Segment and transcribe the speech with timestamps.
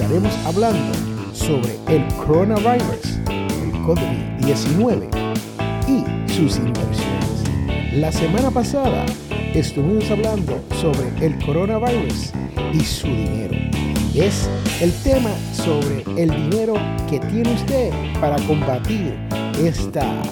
[0.00, 0.94] estaremos hablando
[1.32, 5.08] sobre el coronavirus, el COVID-19
[5.88, 7.94] y sus inversiones.
[7.94, 9.04] La semana pasada
[9.54, 12.30] estuvimos hablando sobre el coronavirus
[12.72, 13.56] y su dinero.
[14.14, 14.48] Es
[14.80, 16.74] el tema sobre el dinero
[17.10, 17.90] que tiene usted
[18.20, 19.18] para combatir
[19.60, 20.22] esta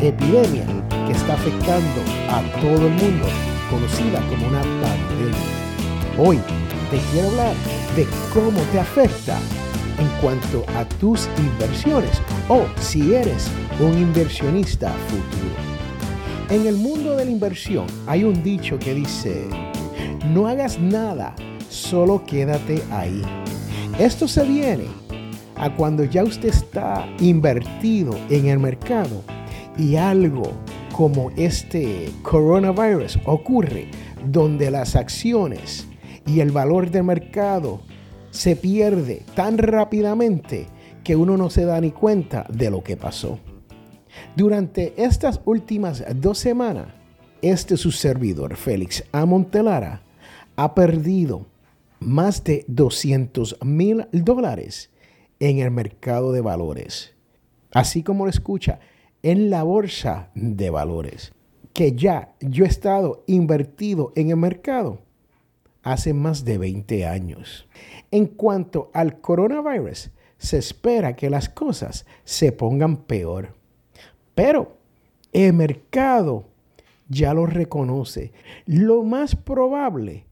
[0.00, 0.64] epidemia
[1.08, 3.26] que está afectando a todo el mundo,
[3.68, 6.18] conocida como una pandemia.
[6.18, 6.38] Hoy
[6.92, 9.38] te quiero hablar de cómo te afecta
[9.98, 13.48] en cuanto a tus inversiones o si eres
[13.80, 15.54] un inversionista futuro.
[16.48, 19.46] En el mundo de la inversión hay un dicho que dice,
[20.32, 21.34] no hagas nada,
[21.68, 23.22] solo quédate ahí.
[23.98, 24.86] Esto se viene
[25.56, 29.22] a cuando ya usted está invertido en el mercado
[29.76, 30.50] y algo
[30.92, 33.88] como este coronavirus ocurre
[34.26, 35.86] donde las acciones
[36.26, 37.80] y el valor de mercado
[38.30, 40.66] se pierde tan rápidamente
[41.04, 43.38] que uno no se da ni cuenta de lo que pasó.
[44.36, 46.88] Durante estas últimas dos semanas,
[47.42, 50.02] este su servidor, Félix Amontelara,
[50.56, 51.46] ha perdido
[51.98, 54.90] más de 200 mil dólares
[55.40, 57.14] en el mercado de valores.
[57.72, 58.80] Así como lo escucha,
[59.22, 61.32] en la bolsa de valores.
[61.72, 65.00] Que ya yo he estado invertido en el mercado
[65.82, 67.68] hace más de 20 años.
[68.10, 73.54] En cuanto al coronavirus, se espera que las cosas se pongan peor.
[74.34, 74.76] Pero
[75.32, 76.48] el mercado
[77.08, 78.32] ya lo reconoce.
[78.66, 80.26] Lo más probable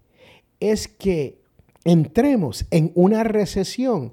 [0.59, 1.41] es que
[1.85, 4.13] entremos en una recesión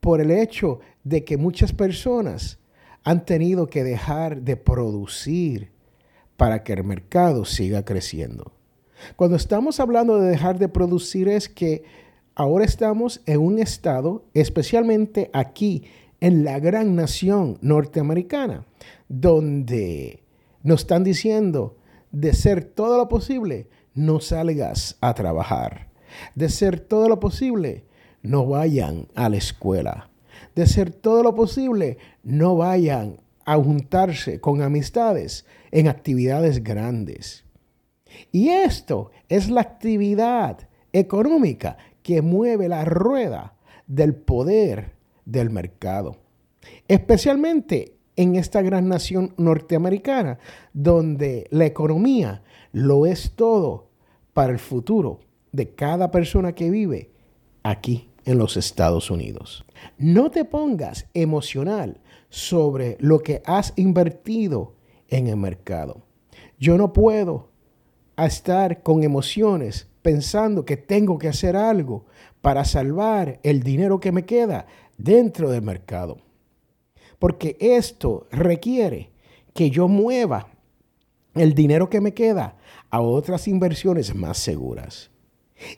[0.00, 2.58] por el hecho de que muchas personas
[3.04, 5.70] han tenido que dejar de producir
[6.36, 8.57] para que el mercado siga creciendo.
[9.16, 11.84] Cuando estamos hablando de dejar de producir es que
[12.34, 15.84] ahora estamos en un estado, especialmente aquí
[16.20, 18.66] en la gran nación norteamericana,
[19.08, 20.22] donde
[20.62, 21.76] nos están diciendo
[22.10, 25.88] de ser todo lo posible, no salgas a trabajar.
[26.34, 27.84] De ser todo lo posible,
[28.22, 30.10] no vayan a la escuela.
[30.54, 37.44] De ser todo lo posible, no vayan a juntarse con amistades en actividades grandes.
[38.32, 43.54] Y esto es la actividad económica que mueve la rueda
[43.86, 46.16] del poder del mercado.
[46.86, 50.38] Especialmente en esta gran nación norteamericana,
[50.72, 52.42] donde la economía
[52.72, 53.90] lo es todo
[54.32, 55.20] para el futuro
[55.52, 57.12] de cada persona que vive
[57.62, 59.64] aquí en los Estados Unidos.
[59.98, 64.74] No te pongas emocional sobre lo que has invertido
[65.08, 66.02] en el mercado.
[66.58, 67.47] Yo no puedo
[68.18, 72.06] a estar con emociones pensando que tengo que hacer algo
[72.40, 76.18] para salvar el dinero que me queda dentro del mercado.
[77.20, 79.12] Porque esto requiere
[79.54, 80.48] que yo mueva
[81.36, 82.56] el dinero que me queda
[82.90, 85.12] a otras inversiones más seguras.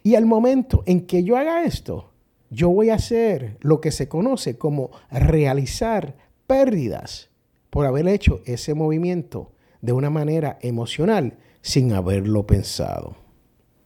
[0.02, 2.10] Y al momento en que yo haga esto,
[2.48, 7.28] yo voy a hacer lo que se conoce como realizar pérdidas
[7.68, 9.52] por haber hecho ese movimiento
[9.82, 13.16] de una manera emocional sin haberlo pensado.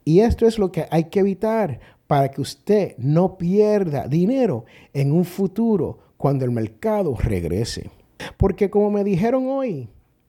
[0.04, 5.12] Y esto es lo que hay que evitar para que usted no pierda dinero en
[5.12, 7.90] un futuro cuando el mercado regrese.
[8.36, 9.88] Porque como me dijeron hoy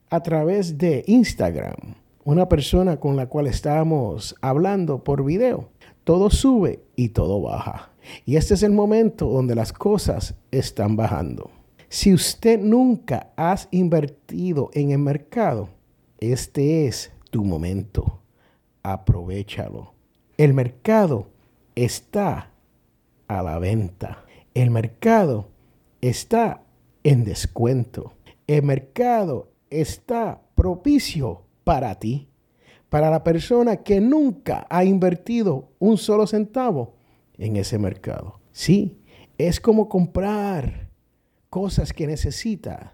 [0.09, 5.69] a través de Instagram, una persona con la cual estábamos hablando por video,
[6.03, 7.91] todo sube y todo baja.
[8.25, 11.49] Y este es el momento donde las cosas están bajando.
[11.89, 15.69] Si usted nunca has invertido en el mercado,
[16.19, 18.21] este es tu momento.
[18.81, 19.93] Aprovechalo.
[20.37, 21.27] El mercado
[21.75, 22.53] está
[23.27, 24.23] a la venta.
[24.53, 25.49] El mercado
[25.99, 26.61] está
[27.03, 28.13] en descuento.
[28.47, 32.29] El mercado está propicio para ti,
[32.87, 36.93] para la persona que nunca ha invertido un solo centavo
[37.37, 38.39] en ese mercado.
[38.53, 39.01] Sí,
[39.37, 40.87] es como comprar
[41.49, 42.93] cosas que necesita,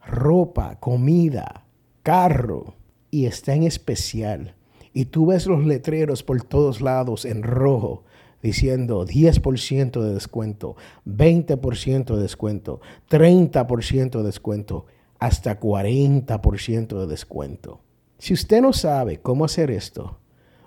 [0.00, 1.66] ropa, comida,
[2.04, 2.78] carro,
[3.10, 4.54] y está en especial.
[4.92, 8.04] Y tú ves los letreros por todos lados en rojo,
[8.42, 10.76] diciendo 10% de descuento,
[11.06, 14.86] 20% de descuento, 30% de descuento,
[15.18, 17.80] hasta 40% de descuento.
[18.18, 20.18] Si usted no sabe cómo hacer esto,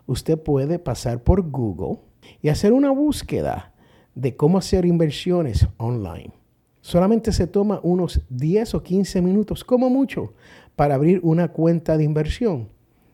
[0.05, 1.99] usted puede pasar por Google
[2.41, 3.73] y hacer una búsqueda
[4.15, 6.31] de cómo hacer inversiones online.
[6.81, 10.33] Solamente se toma unos 10 o 15 minutos, como mucho,
[10.75, 12.69] para abrir una cuenta de inversión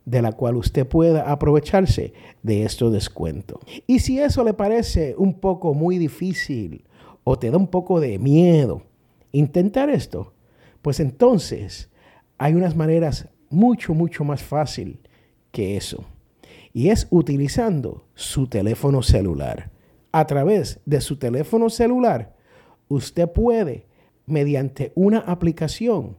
[0.06, 3.60] de la cual usted pueda aprovecharse de estos descuentos.
[3.86, 6.84] Y si eso le parece un poco muy difícil
[7.24, 8.84] o te da un poco de miedo
[9.32, 10.34] intentar esto,
[10.82, 11.90] pues entonces
[12.38, 15.00] hay unas maneras mucho, mucho más fácil
[15.52, 16.06] que eso.
[16.74, 19.72] Y es utilizando su teléfono celular.
[20.12, 22.36] A través de su teléfono celular,
[22.88, 23.86] usted puede,
[24.26, 26.18] mediante una aplicación,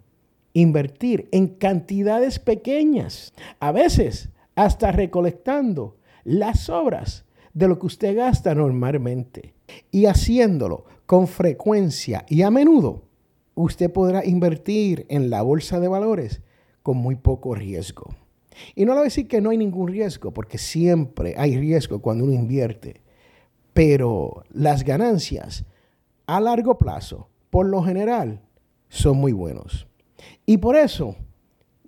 [0.53, 7.25] invertir en cantidades pequeñas, a veces hasta recolectando las sobras
[7.55, 9.55] de lo que usted gasta normalmente.
[9.91, 13.05] Y haciéndolo con frecuencia y a menudo,
[13.55, 16.43] usted podrá invertir en la bolsa de valores
[16.83, 18.15] con muy poco riesgo.
[18.75, 22.01] Y no le voy a decir que no hay ningún riesgo, porque siempre hay riesgo
[22.01, 23.01] cuando uno invierte.
[23.73, 25.65] Pero las ganancias
[26.27, 28.41] a largo plazo, por lo general,
[28.89, 29.87] son muy buenos.
[30.47, 31.17] Y por eso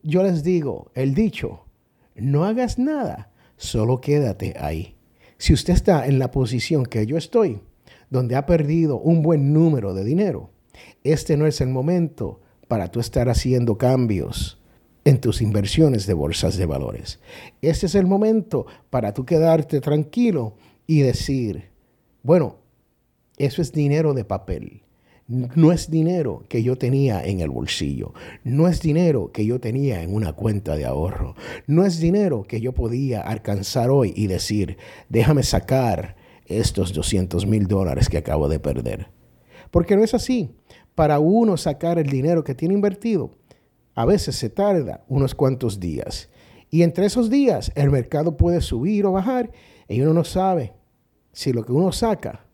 [0.02, 1.64] yo les digo el dicho,
[2.14, 4.96] no hagas nada, solo quédate ahí.
[5.38, 7.60] Si usted está en la posición que yo estoy,
[8.10, 10.50] donde ha perdido un buen número de dinero,
[11.04, 14.58] este no es el momento para tú estar haciendo cambios
[15.04, 17.18] en tus inversiones de bolsas de valores.
[17.60, 20.54] Este es el momento para tú quedarte tranquilo
[20.86, 21.70] y decir,
[22.22, 22.58] bueno,
[23.36, 24.82] eso es dinero de papel.
[25.32, 28.12] No es dinero que yo tenía en el bolsillo.
[28.44, 31.36] No es dinero que yo tenía en una cuenta de ahorro.
[31.66, 34.76] No es dinero que yo podía alcanzar hoy y decir,
[35.08, 39.08] déjame sacar estos 200 mil dólares que acabo de perder.
[39.70, 40.50] Porque no es así.
[40.94, 43.30] Para uno sacar el dinero que tiene invertido,
[43.94, 46.28] a veces se tarda unos cuantos días.
[46.68, 49.50] Y entre esos días el mercado puede subir o bajar
[49.88, 50.74] y uno no sabe
[51.32, 52.44] si lo que uno saca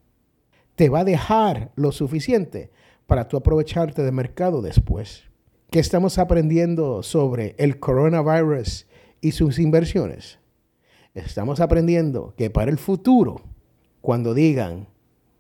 [0.79, 2.71] te va a dejar lo suficiente
[3.09, 5.25] para tú aprovecharte del mercado después.
[5.71, 8.87] ¿Qué estamos aprendiendo sobre el coronavirus
[9.21, 10.39] y sus inversiones?
[11.15, 13.43] Estamos aprendiendo que para el futuro,
[14.01, 14.87] cuando digan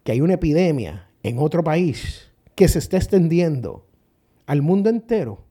[0.03, 3.87] que hay una epidemia en otro país que se está extendiendo
[4.45, 5.45] al mundo entero,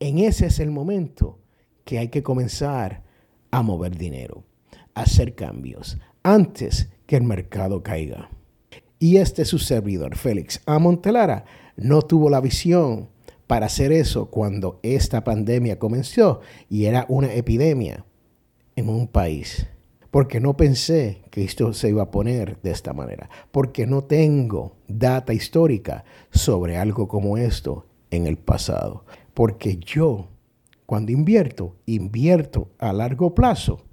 [0.00, 1.38] en ese es el momento
[1.84, 3.04] que hay que comenzar
[3.52, 4.42] a mover dinero,
[4.94, 8.30] a hacer cambios, antes que el mercado caiga.
[9.02, 13.08] Y este su servidor, Félix Amontelara, no tuvo la visión
[13.46, 18.04] para hacer eso cuando esta pandemia comenzó y era una epidemia
[18.76, 19.66] en un país.
[20.10, 23.30] Porque no pensé que esto se iba a poner de esta manera.
[23.50, 29.06] Porque no tengo data histórica sobre algo como esto en el pasado.
[29.34, 30.28] Porque yo,
[30.84, 33.86] cuando invierto, invierto a largo plazo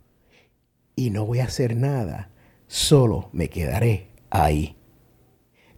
[0.96, 2.32] y no voy a hacer nada.
[2.68, 4.77] Solo me quedaré ahí.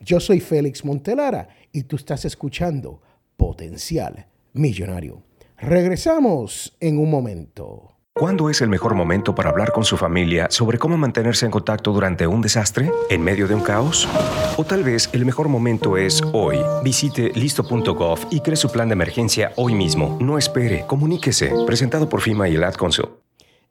[0.01, 3.01] Yo soy Félix Montelara y tú estás escuchando
[3.37, 5.23] Potencial Millonario.
[5.57, 7.95] Regresamos en un momento.
[8.13, 11.93] ¿Cuándo es el mejor momento para hablar con su familia sobre cómo mantenerse en contacto
[11.93, 12.91] durante un desastre?
[13.09, 14.09] ¿En medio de un caos?
[14.57, 16.57] O tal vez el mejor momento es hoy.
[16.83, 20.17] Visite listo.gov y cree su plan de emergencia hoy mismo.
[20.19, 21.53] No espere, comuníquese.
[21.65, 22.75] Presentado por FIMA y el Ad.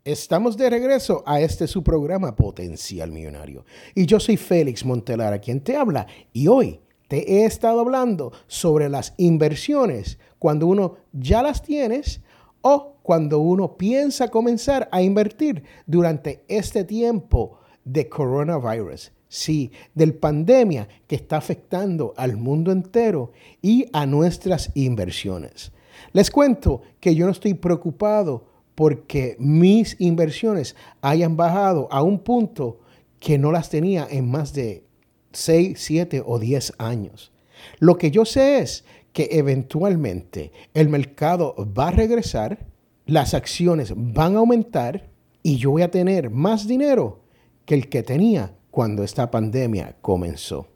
[0.09, 3.67] Estamos de regreso a este su programa Potencial Millonario.
[3.95, 6.07] Y yo soy Félix Montelara, quien te habla.
[6.33, 12.23] Y hoy te he estado hablando sobre las inversiones cuando uno ya las tienes
[12.63, 19.13] o cuando uno piensa comenzar a invertir durante este tiempo de coronavirus.
[19.29, 25.71] Sí, del pandemia que está afectando al mundo entero y a nuestras inversiones.
[26.15, 28.48] Les cuento que yo no estoy preocupado
[28.79, 32.79] porque mis inversiones hayan bajado a un punto
[33.19, 34.85] que no las tenía en más de
[35.33, 37.33] 6, 7 o 10 años.
[37.81, 42.69] Lo que yo sé es que eventualmente el mercado va a regresar,
[43.05, 45.11] las acciones van a aumentar
[45.43, 47.25] y yo voy a tener más dinero
[47.65, 50.69] que el que tenía cuando esta pandemia comenzó.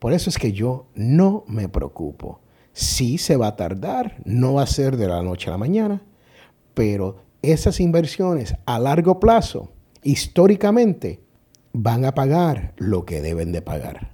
[0.00, 2.40] Por eso es que yo no me preocupo.
[2.72, 6.02] Sí se va a tardar, no va a ser de la noche a la mañana,
[6.74, 9.72] pero esas inversiones a largo plazo,
[10.02, 11.20] históricamente,
[11.72, 14.12] van a pagar lo que deben de pagar.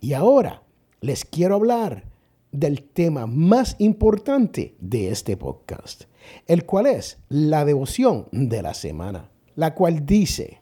[0.00, 0.62] Y ahora
[1.00, 2.04] les quiero hablar
[2.52, 6.04] del tema más importante de este podcast,
[6.46, 10.60] el cual es la devoción de la semana, la cual dice,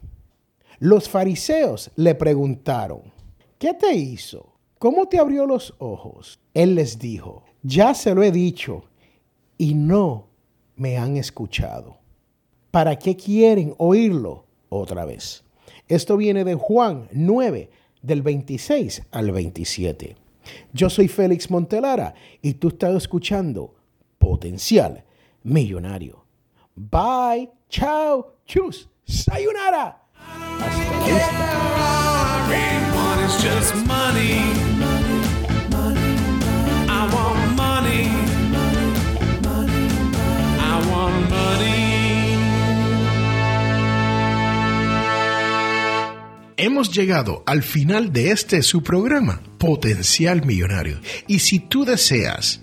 [0.78, 3.12] Los fariseos le preguntaron,
[3.58, 4.52] ¿qué te hizo?
[4.78, 6.38] ¿Cómo te abrió los ojos?
[6.54, 8.84] Él les dijo, ya se lo he dicho
[9.58, 10.28] y no
[10.76, 11.98] me han escuchado.
[12.70, 15.44] ¿Para qué quieren oírlo otra vez?
[15.88, 17.70] Esto viene de Juan 9,
[18.02, 20.16] del 26 al 27.
[20.72, 23.74] Yo soy Félix Montelara y tú estás escuchando
[24.18, 25.04] Potencial
[25.42, 26.24] Millonario.
[26.74, 30.02] Bye, chao, chus, sayonara.
[46.58, 50.98] Hemos llegado al final de este su programa, Potencial Millonario.
[51.26, 52.62] Y si tú deseas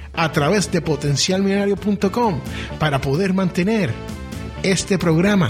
[0.13, 2.39] a través de potencialmillonario.com
[2.79, 3.91] para poder mantener
[4.63, 5.49] este programa